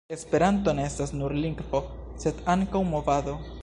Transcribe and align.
Esperanto 0.15 0.73
ne 0.79 0.85
estas 0.91 1.13
nur 1.19 1.37
lingvo, 1.43 1.85
sed 2.25 2.45
ankaŭ 2.57 2.87
movado. 2.95 3.43